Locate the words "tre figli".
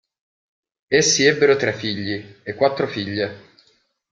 1.57-2.37